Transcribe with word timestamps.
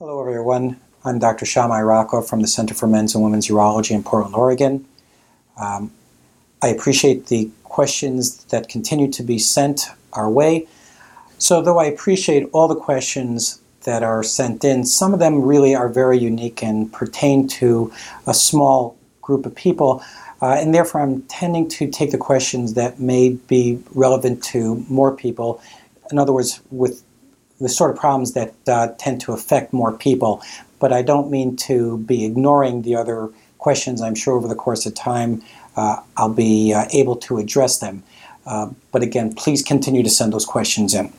Hello, 0.00 0.18
everyone. 0.18 0.80
I'm 1.04 1.18
Dr. 1.18 1.44
Shamai 1.44 1.86
Rocco 1.86 2.22
from 2.22 2.40
the 2.40 2.48
Center 2.48 2.72
for 2.72 2.86
Men's 2.86 3.14
and 3.14 3.22
Women's 3.22 3.48
Urology 3.48 3.90
in 3.90 4.02
Portland, 4.02 4.34
Oregon. 4.34 4.86
Um, 5.58 5.92
I 6.62 6.68
appreciate 6.68 7.26
the 7.26 7.50
questions 7.64 8.44
that 8.44 8.70
continue 8.70 9.12
to 9.12 9.22
be 9.22 9.38
sent 9.38 9.88
our 10.14 10.30
way. 10.30 10.66
So, 11.36 11.60
though 11.60 11.78
I 11.78 11.84
appreciate 11.84 12.48
all 12.54 12.66
the 12.66 12.76
questions 12.76 13.60
that 13.82 14.02
are 14.02 14.22
sent 14.22 14.64
in, 14.64 14.86
some 14.86 15.12
of 15.12 15.20
them 15.20 15.42
really 15.42 15.74
are 15.74 15.90
very 15.90 16.16
unique 16.16 16.62
and 16.62 16.90
pertain 16.90 17.46
to 17.60 17.92
a 18.26 18.32
small 18.32 18.96
group 19.20 19.44
of 19.44 19.54
people. 19.54 20.02
Uh, 20.40 20.56
and 20.58 20.74
therefore, 20.74 21.02
I'm 21.02 21.20
tending 21.24 21.68
to 21.76 21.90
take 21.90 22.10
the 22.10 22.16
questions 22.16 22.72
that 22.72 23.00
may 23.00 23.34
be 23.34 23.78
relevant 23.94 24.42
to 24.44 24.76
more 24.88 25.14
people. 25.14 25.60
In 26.10 26.18
other 26.18 26.32
words, 26.32 26.62
with 26.70 27.04
the 27.60 27.68
sort 27.68 27.90
of 27.90 27.96
problems 27.96 28.32
that 28.32 28.54
uh, 28.66 28.88
tend 28.98 29.20
to 29.22 29.32
affect 29.32 29.72
more 29.72 29.92
people. 29.92 30.42
But 30.78 30.92
I 30.92 31.02
don't 31.02 31.30
mean 31.30 31.56
to 31.56 31.98
be 31.98 32.24
ignoring 32.24 32.82
the 32.82 32.96
other 32.96 33.28
questions. 33.58 34.00
I'm 34.00 34.14
sure 34.14 34.34
over 34.34 34.48
the 34.48 34.54
course 34.54 34.86
of 34.86 34.94
time 34.94 35.42
uh, 35.76 35.96
I'll 36.16 36.32
be 36.32 36.72
uh, 36.72 36.86
able 36.92 37.16
to 37.16 37.38
address 37.38 37.78
them. 37.78 38.02
Uh, 38.46 38.70
but 38.90 39.02
again, 39.02 39.34
please 39.34 39.62
continue 39.62 40.02
to 40.02 40.10
send 40.10 40.32
those 40.32 40.46
questions 40.46 40.94
in. 40.94 41.12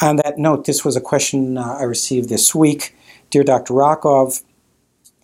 On 0.00 0.16
that 0.16 0.38
note, 0.38 0.66
this 0.66 0.84
was 0.84 0.96
a 0.96 1.00
question 1.00 1.56
uh, 1.56 1.76
I 1.78 1.84
received 1.84 2.28
this 2.28 2.54
week. 2.54 2.96
Dear 3.30 3.44
Dr. 3.44 3.74
Rokov, 3.74 4.42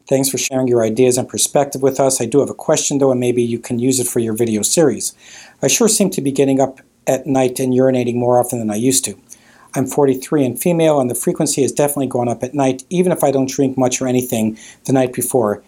Thanks 0.06 0.28
for 0.28 0.36
sharing 0.36 0.69
your 0.69 0.84
ideas 0.84 1.16
and 1.16 1.27
perspective 1.27 1.80
with 1.80 1.98
us. 1.98 2.20
I 2.20 2.27
do 2.27 2.41
have 2.41 2.50
a 2.50 2.55
question 2.55 2.98
though, 2.98 3.11
and 3.11 3.20
maybe 3.20 3.42
you 3.42 3.59
can 3.59 3.78
use 3.78 3.98
it 4.00 4.06
for 4.06 4.19
your 4.19 4.34
video 4.34 4.61
series. 4.61 5.14
I 5.62 5.69
sure 5.69 5.89
seem 5.89 6.11
to 6.11 6.20
be 6.20 6.30
getting 6.30 6.61
up 6.61 6.80
at 7.06 7.27
night 7.27 7.59
and 7.59 7.73
urinating 7.73 8.16
more 8.16 8.39
often 8.39 8.59
than 8.59 8.70
I 8.70 8.75
used 8.75 9.05
to. 9.06 9.19
I'm 9.74 9.87
43 9.87 10.45
and 10.45 10.60
female, 10.60 11.01
and 11.01 11.10
the 11.10 11.14
frequency 11.14 11.62
has 11.62 11.73
definitely 11.73 12.06
gone 12.06 12.28
up 12.28 12.42
at 12.42 12.55
night, 12.55 12.84
even 12.91 13.10
if 13.10 13.24
I 13.24 13.30
don't 13.30 13.48
drink 13.48 13.77
much 13.77 14.00
or 14.00 14.06
anything 14.06 14.56
the 14.84 14.92
night 14.92 15.12
before. 15.12 15.62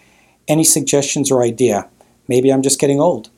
Any 0.47 0.63
suggestions 0.63 1.31
or 1.31 1.43
idea? 1.43 1.89
Maybe 2.29 2.53
I'm 2.53 2.63
just 2.63 2.79
getting 2.79 3.01
old. 3.01 3.31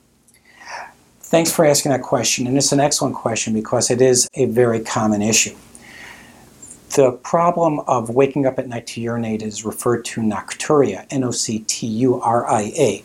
Thanks 1.20 1.52
for 1.52 1.64
asking 1.64 1.92
that 1.92 2.02
question, 2.02 2.46
and 2.46 2.56
it's 2.56 2.72
an 2.72 2.80
excellent 2.80 3.14
question 3.14 3.55
because 3.55 3.91
it 3.91 4.00
is 4.00 4.28
a 4.34 4.46
very 4.46 4.80
common 4.80 5.22
issue. 5.22 5.56
The 6.96 7.12
problem 7.12 7.80
of 7.80 8.11
waking 8.11 8.46
up 8.46 8.58
at 8.58 8.66
night 8.66 8.86
to 8.89 9.00
urinate 9.00 9.42
is 9.42 9.64
referred 9.64 10.05
to 10.06 10.22
nocturia, 10.22 11.06
N 11.11 11.24
O 11.24 11.30
C 11.30 11.61
T 11.61 11.86
U 11.86 12.20
R 12.20 12.48
I 12.48 12.72
A. 12.77 13.05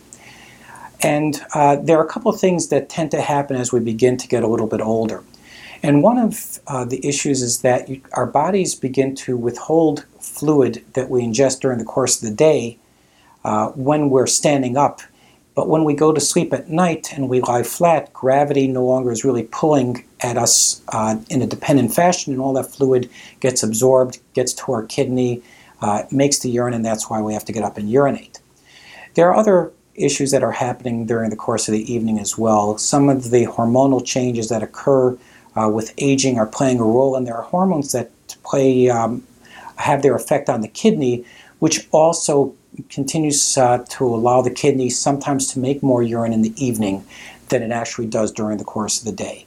And 1.02 1.38
uh, 1.54 1.76
there 1.76 1.98
are 1.98 2.04
a 2.04 2.08
couple 2.08 2.32
of 2.32 2.40
things 2.40 2.68
that 2.68 2.88
tend 2.88 3.10
to 3.10 3.20
happen 3.20 3.56
as 3.56 3.72
we 3.72 3.80
begin 3.80 4.16
to 4.16 4.26
get 4.26 4.42
a 4.42 4.46
little 4.46 4.66
bit 4.66 4.80
older. 4.80 5.22
And 5.84 6.02
one 6.02 6.16
of 6.16 6.60
uh, 6.66 6.86
the 6.86 7.06
issues 7.06 7.42
is 7.42 7.60
that 7.60 7.90
you, 7.90 8.00
our 8.14 8.24
bodies 8.24 8.74
begin 8.74 9.14
to 9.16 9.36
withhold 9.36 10.06
fluid 10.18 10.82
that 10.94 11.10
we 11.10 11.20
ingest 11.20 11.60
during 11.60 11.78
the 11.78 11.84
course 11.84 12.22
of 12.22 12.26
the 12.26 12.34
day 12.34 12.78
uh, 13.44 13.68
when 13.72 14.08
we're 14.08 14.26
standing 14.26 14.78
up. 14.78 15.02
But 15.54 15.68
when 15.68 15.84
we 15.84 15.92
go 15.92 16.10
to 16.10 16.22
sleep 16.22 16.54
at 16.54 16.70
night 16.70 17.12
and 17.12 17.28
we 17.28 17.42
lie 17.42 17.64
flat, 17.64 18.10
gravity 18.14 18.66
no 18.66 18.82
longer 18.82 19.12
is 19.12 19.26
really 19.26 19.42
pulling 19.42 20.02
at 20.20 20.38
us 20.38 20.80
uh, 20.88 21.16
in 21.28 21.42
a 21.42 21.46
dependent 21.46 21.94
fashion, 21.94 22.32
and 22.32 22.40
all 22.40 22.54
that 22.54 22.72
fluid 22.74 23.10
gets 23.40 23.62
absorbed, 23.62 24.20
gets 24.32 24.54
to 24.54 24.72
our 24.72 24.86
kidney, 24.86 25.42
uh, 25.82 26.04
makes 26.10 26.38
the 26.38 26.48
urine, 26.48 26.72
and 26.72 26.82
that's 26.84 27.10
why 27.10 27.20
we 27.20 27.34
have 27.34 27.44
to 27.44 27.52
get 27.52 27.62
up 27.62 27.76
and 27.76 27.90
urinate. 27.90 28.40
There 29.16 29.28
are 29.28 29.36
other 29.36 29.70
issues 29.94 30.30
that 30.30 30.42
are 30.42 30.52
happening 30.52 31.04
during 31.04 31.28
the 31.28 31.36
course 31.36 31.68
of 31.68 31.72
the 31.72 31.92
evening 31.92 32.18
as 32.18 32.38
well. 32.38 32.78
Some 32.78 33.10
of 33.10 33.30
the 33.30 33.44
hormonal 33.44 34.02
changes 34.04 34.48
that 34.48 34.62
occur 34.62 35.18
uh, 35.56 35.68
with 35.68 35.92
aging 35.98 36.38
are 36.38 36.46
playing 36.46 36.80
a 36.80 36.84
role, 36.84 37.16
and 37.16 37.26
there 37.26 37.36
are 37.36 37.42
hormones 37.42 37.92
that 37.92 38.10
play 38.42 38.88
um, 38.88 39.22
have 39.76 40.02
their 40.02 40.14
effect 40.14 40.48
on 40.48 40.60
the 40.60 40.68
kidney, 40.68 41.24
which 41.58 41.86
also 41.90 42.54
continues 42.88 43.56
uh, 43.56 43.84
to 43.88 44.04
allow 44.04 44.42
the 44.42 44.50
kidney 44.50 44.90
sometimes 44.90 45.52
to 45.52 45.58
make 45.58 45.82
more 45.82 46.02
urine 46.02 46.32
in 46.32 46.42
the 46.42 46.52
evening 46.62 47.04
than 47.48 47.62
it 47.62 47.70
actually 47.70 48.06
does 48.06 48.32
during 48.32 48.58
the 48.58 48.64
course 48.64 48.98
of 48.98 49.04
the 49.04 49.12
day. 49.12 49.46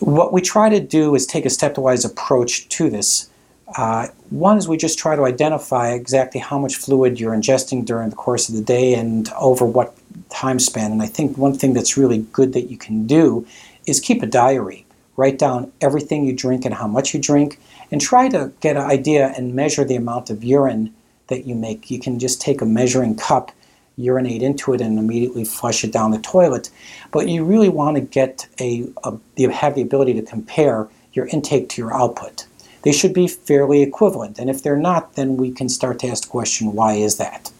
What 0.00 0.32
we 0.32 0.40
try 0.40 0.68
to 0.68 0.80
do 0.80 1.14
is 1.14 1.26
take 1.26 1.44
a 1.44 1.48
stepwise 1.48 2.10
approach 2.10 2.68
to 2.70 2.90
this. 2.90 3.28
Uh, 3.76 4.08
one 4.30 4.58
is 4.58 4.66
we 4.66 4.76
just 4.76 4.98
try 4.98 5.14
to 5.14 5.24
identify 5.24 5.92
exactly 5.92 6.40
how 6.40 6.58
much 6.58 6.76
fluid 6.76 7.20
you're 7.20 7.34
ingesting 7.34 7.84
during 7.84 8.10
the 8.10 8.16
course 8.16 8.48
of 8.48 8.54
the 8.56 8.62
day 8.62 8.94
and 8.94 9.28
over 9.38 9.64
what 9.64 9.94
time 10.30 10.58
span. 10.58 10.90
And 10.90 11.02
I 11.02 11.06
think 11.06 11.38
one 11.38 11.54
thing 11.54 11.74
that's 11.74 11.96
really 11.96 12.18
good 12.32 12.52
that 12.54 12.70
you 12.70 12.76
can 12.76 13.06
do 13.06 13.46
is 13.90 14.00
keep 14.00 14.22
a 14.22 14.26
diary. 14.26 14.86
Write 15.16 15.38
down 15.38 15.70
everything 15.80 16.24
you 16.24 16.32
drink 16.32 16.64
and 16.64 16.74
how 16.74 16.86
much 16.86 17.12
you 17.12 17.20
drink, 17.20 17.60
and 17.90 18.00
try 18.00 18.28
to 18.28 18.52
get 18.60 18.76
an 18.76 18.82
idea 18.82 19.34
and 19.36 19.54
measure 19.54 19.84
the 19.84 19.96
amount 19.96 20.30
of 20.30 20.42
urine 20.42 20.94
that 21.26 21.46
you 21.46 21.54
make. 21.54 21.90
You 21.90 22.00
can 22.00 22.18
just 22.18 22.40
take 22.40 22.62
a 22.62 22.66
measuring 22.66 23.16
cup, 23.16 23.52
urinate 23.96 24.42
into 24.42 24.72
it, 24.72 24.80
and 24.80 24.98
immediately 24.98 25.44
flush 25.44 25.84
it 25.84 25.92
down 25.92 26.12
the 26.12 26.18
toilet. 26.18 26.70
But 27.10 27.28
you 27.28 27.44
really 27.44 27.68
want 27.68 27.96
to 27.96 28.00
get 28.00 28.48
a, 28.58 28.88
a 29.04 29.50
have 29.50 29.74
the 29.74 29.82
ability 29.82 30.14
to 30.14 30.22
compare 30.22 30.88
your 31.12 31.26
intake 31.26 31.68
to 31.70 31.82
your 31.82 31.92
output. 31.92 32.46
They 32.82 32.92
should 32.92 33.12
be 33.12 33.28
fairly 33.28 33.82
equivalent, 33.82 34.38
and 34.38 34.48
if 34.48 34.62
they're 34.62 34.76
not, 34.76 35.14
then 35.16 35.36
we 35.36 35.50
can 35.50 35.68
start 35.68 35.98
to 35.98 36.08
ask 36.08 36.22
the 36.22 36.30
question, 36.30 36.72
why 36.72 36.94
is 36.94 37.18
that? 37.18 37.50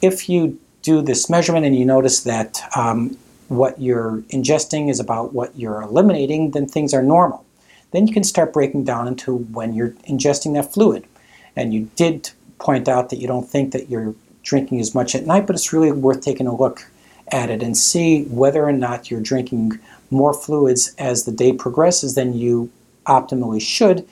If 0.00 0.28
you 0.28 0.60
do 0.82 1.02
this 1.02 1.28
measurement 1.28 1.64
and 1.66 1.74
you 1.76 1.84
notice 1.84 2.20
that 2.20 2.60
um, 2.76 3.16
what 3.52 3.80
you're 3.80 4.22
ingesting 4.30 4.90
is 4.90 4.98
about 4.98 5.32
what 5.32 5.56
you're 5.58 5.82
eliminating, 5.82 6.52
then 6.52 6.66
things 6.66 6.94
are 6.94 7.02
normal. 7.02 7.44
Then 7.90 8.06
you 8.06 8.14
can 8.14 8.24
start 8.24 8.52
breaking 8.52 8.84
down 8.84 9.06
into 9.06 9.36
when 9.36 9.74
you're 9.74 9.90
ingesting 10.08 10.54
that 10.54 10.72
fluid. 10.72 11.06
And 11.54 11.74
you 11.74 11.90
did 11.94 12.30
point 12.58 12.88
out 12.88 13.10
that 13.10 13.16
you 13.16 13.26
don't 13.26 13.48
think 13.48 13.72
that 13.72 13.90
you're 13.90 14.14
drinking 14.42 14.80
as 14.80 14.94
much 14.94 15.14
at 15.14 15.26
night, 15.26 15.46
but 15.46 15.54
it's 15.54 15.72
really 15.72 15.92
worth 15.92 16.22
taking 16.22 16.46
a 16.46 16.56
look 16.56 16.90
at 17.28 17.50
it 17.50 17.62
and 17.62 17.76
see 17.76 18.24
whether 18.24 18.64
or 18.64 18.72
not 18.72 19.10
you're 19.10 19.20
drinking 19.20 19.78
more 20.10 20.34
fluids 20.34 20.94
as 20.98 21.24
the 21.24 21.32
day 21.32 21.52
progresses 21.52 22.14
than 22.14 22.32
you 22.34 22.70
optimally 23.06 23.60
should. 23.60 24.06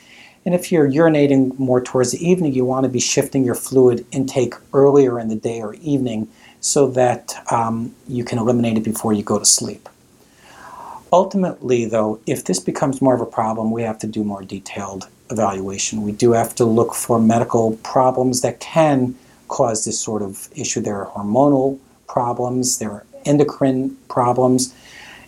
And 0.44 0.54
if 0.54 0.72
you're 0.72 0.88
urinating 0.88 1.58
more 1.58 1.82
towards 1.82 2.12
the 2.12 2.26
evening, 2.26 2.54
you 2.54 2.64
want 2.64 2.84
to 2.84 2.88
be 2.88 3.00
shifting 3.00 3.44
your 3.44 3.54
fluid 3.54 4.06
intake 4.10 4.54
earlier 4.72 5.18
in 5.18 5.28
the 5.28 5.36
day 5.36 5.60
or 5.60 5.74
evening 5.74 6.28
so 6.60 6.88
that 6.88 7.34
um, 7.50 7.94
you 8.06 8.24
can 8.24 8.38
eliminate 8.38 8.76
it 8.76 8.84
before 8.84 9.12
you 9.12 9.22
go 9.22 9.38
to 9.38 9.44
sleep. 9.44 9.88
Ultimately, 11.12 11.86
though, 11.86 12.20
if 12.26 12.44
this 12.44 12.60
becomes 12.60 13.02
more 13.02 13.14
of 13.14 13.20
a 13.20 13.26
problem, 13.26 13.72
we 13.72 13.82
have 13.82 13.98
to 14.00 14.06
do 14.06 14.22
more 14.22 14.42
detailed 14.42 15.08
evaluation. 15.30 16.02
We 16.02 16.12
do 16.12 16.32
have 16.32 16.54
to 16.56 16.64
look 16.64 16.94
for 16.94 17.18
medical 17.20 17.76
problems 17.78 18.42
that 18.42 18.60
can 18.60 19.16
cause 19.48 19.84
this 19.84 19.98
sort 19.98 20.22
of 20.22 20.48
issue. 20.54 20.80
There 20.80 21.04
are 21.04 21.10
hormonal 21.10 21.78
problems, 22.06 22.78
there 22.78 22.92
are 22.92 23.06
endocrine 23.24 23.96
problems, 24.08 24.74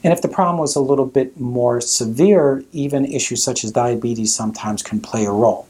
and 0.04 0.12
if 0.12 0.22
the 0.22 0.28
problem 0.28 0.59
was 0.59 0.75
a 0.75 0.81
little 0.81 1.06
bit 1.06 1.38
more 1.38 1.81
severe, 1.81 2.65
even 2.72 3.04
issues 3.04 3.42
such 3.42 3.62
as 3.65 3.71
diabetes 3.71 4.34
sometimes 4.34 4.82
can 4.82 5.00
play 5.00 5.25
a 5.25 5.31
role. 5.31 5.69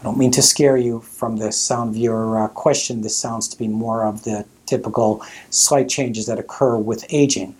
I 0.00 0.04
don't 0.04 0.18
mean 0.18 0.30
to 0.32 0.42
scare 0.42 0.76
you 0.76 1.00
from 1.00 1.36
the 1.36 1.52
sound 1.52 1.90
of 1.90 1.96
your 1.96 2.44
uh, 2.44 2.48
question. 2.48 3.02
This 3.02 3.16
sounds 3.16 3.48
to 3.48 3.58
be 3.58 3.68
more 3.68 4.04
of 4.04 4.24
the 4.24 4.44
typical 4.72 5.22
slight 5.50 5.88
changes 5.88 6.24
that 6.26 6.38
occur 6.38 6.76
with 6.90 7.04
aging. 7.10 7.54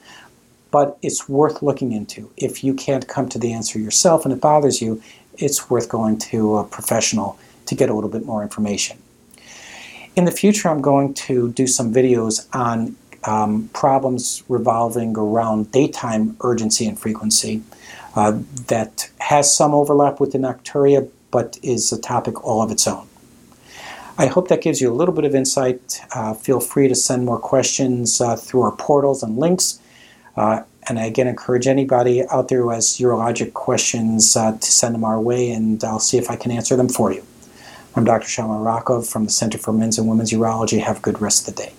But 0.71 0.97
it's 1.03 1.29
worth 1.29 1.63
looking 1.63 1.93
into. 1.93 2.31
If 2.39 2.65
you 2.65 2.73
can't 2.87 3.07
come 3.07 3.29
to 3.31 3.39
the 3.39 3.53
answer 3.53 3.79
yourself 3.79 4.25
and 4.25 4.33
it 4.33 4.41
bothers 4.41 4.81
you, 4.81 5.03
it's 5.37 5.69
worth 5.69 5.89
going 5.89 6.19
to 6.31 6.57
a 6.57 6.65
professional 6.65 7.39
to 7.67 7.75
get 7.75 7.91
a 7.91 7.95
little 7.95 8.09
bit 8.17 8.25
more 8.25 8.43
information. 8.43 8.97
In 10.17 10.25
the 10.25 10.31
future, 10.43 10.69
I'm 10.69 10.81
going 10.81 11.15
to 11.29 11.53
do 11.53 11.67
some 11.67 11.93
videos 11.93 12.35
on 12.55 12.97
um, 13.25 13.69
problems 13.73 14.43
revolving 14.49 15.17
around 15.17 15.71
daytime 15.71 16.37
urgency 16.41 16.87
and 16.87 16.99
frequency 16.99 17.63
uh, 18.17 18.39
that 18.69 19.11
has 19.19 19.55
some 19.55 19.73
overlap 19.75 20.21
with 20.21 20.33
the 20.33 20.39
nocturia, 20.39 21.09
but 21.31 21.59
is 21.63 21.93
a 21.93 22.01
topic 22.01 22.45
all 22.45 22.63
of 22.63 22.71
its 22.71 22.87
own. 22.87 23.07
I 24.19 24.27
hope 24.27 24.49
that 24.49 24.61
gives 24.61 24.81
you 24.81 24.91
a 24.91 24.95
little 24.95 25.15
bit 25.15 25.25
of 25.25 25.35
insight. 25.35 26.01
Uh, 26.15 26.35
feel 26.35 26.61
free 26.61 26.87
to 26.89 26.95
send 26.95 27.25
more 27.25 27.39
questions 27.39 28.21
uh, 28.21 28.37
through 28.37 28.63
our 28.63 28.73
portals 28.73 29.23
and 29.23 29.39
links. 29.39 29.81
Uh, 30.37 30.63
and 30.89 30.99
I 30.99 31.07
again 31.07 31.29
encourage 31.29 31.67
anybody 31.67 32.27
out 32.29 32.49
there 32.49 32.63
who 32.63 32.71
has 32.71 32.99
urologic 32.99 33.53
questions 33.53 34.37
uh, 34.37 34.53
to 34.53 34.73
send 34.73 34.95
them 34.95 35.05
our 35.05 35.21
way, 35.21 35.51
and 35.51 35.83
I'll 35.85 36.01
see 36.01 36.19
if 36.19 36.31
I 36.31 36.37
can 36.37 36.51
answer 36.51 36.77
them 36.77 36.89
for 36.89 37.13
you. 37.13 37.25
I'm 37.95 38.05
Dr. 38.05 38.27
Shamai 38.27 38.83
Rokov 38.83 39.11
from 39.11 39.25
the 39.25 39.31
Center 39.31 39.59
for 39.59 39.73
Men's 39.73 39.99
and 39.99 40.09
Women's 40.09 40.33
Urology. 40.33 40.83
Have 40.83 40.99
a 40.99 41.01
good 41.01 41.21
rest 41.21 41.47
of 41.49 41.55
the 41.55 41.65
day. 41.65 41.73